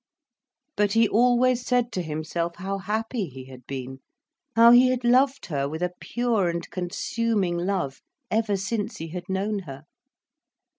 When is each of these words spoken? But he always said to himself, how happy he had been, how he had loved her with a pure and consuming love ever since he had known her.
But 0.75 0.93
he 0.93 1.07
always 1.07 1.63
said 1.63 1.91
to 1.91 2.01
himself, 2.01 2.55
how 2.55 2.79
happy 2.79 3.27
he 3.27 3.45
had 3.45 3.67
been, 3.67 3.99
how 4.55 4.71
he 4.71 4.87
had 4.89 5.03
loved 5.03 5.45
her 5.45 5.69
with 5.69 5.83
a 5.83 5.93
pure 5.99 6.49
and 6.49 6.67
consuming 6.71 7.55
love 7.55 8.01
ever 8.31 8.57
since 8.57 8.97
he 8.97 9.09
had 9.09 9.29
known 9.29 9.59
her. 9.69 9.83